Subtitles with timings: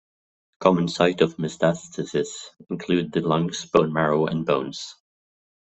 [0.61, 2.31] Common site of metastasis
[2.71, 4.95] include the lungs, bone marrow, and bones.